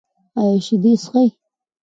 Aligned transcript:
ایا 0.41 0.59
شیدې 0.65 0.93
څښئ؟ 1.03 1.27